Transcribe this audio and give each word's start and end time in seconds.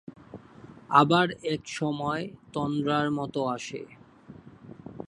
আবার 0.91 1.27
একসময় 1.45 2.23
তন্দ্রার 2.53 3.07
মতো 3.11 3.41
আসে। 3.47 3.81